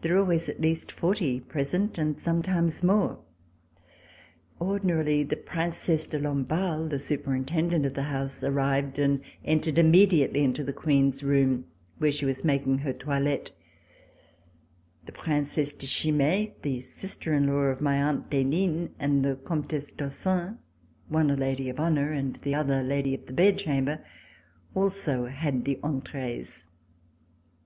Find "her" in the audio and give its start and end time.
12.78-12.94